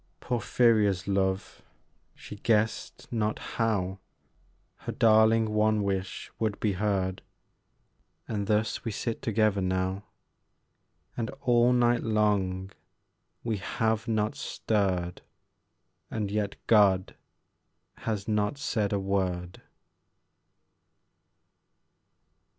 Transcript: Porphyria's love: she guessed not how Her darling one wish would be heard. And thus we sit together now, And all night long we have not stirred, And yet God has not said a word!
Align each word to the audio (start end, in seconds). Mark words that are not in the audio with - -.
Porphyria's 0.19 1.07
love: 1.07 1.61
she 2.15 2.35
guessed 2.37 3.13
not 3.13 3.37
how 3.37 3.99
Her 4.77 4.91
darling 4.91 5.51
one 5.51 5.83
wish 5.83 6.31
would 6.39 6.59
be 6.59 6.71
heard. 6.71 7.21
And 8.27 8.47
thus 8.47 8.83
we 8.83 8.89
sit 8.89 9.21
together 9.21 9.61
now, 9.61 10.05
And 11.15 11.29
all 11.41 11.71
night 11.71 12.01
long 12.01 12.71
we 13.43 13.57
have 13.57 14.07
not 14.07 14.33
stirred, 14.35 15.21
And 16.09 16.31
yet 16.31 16.55
God 16.65 17.13
has 17.97 18.27
not 18.27 18.57
said 18.57 18.91
a 18.93 18.99
word! 18.99 19.61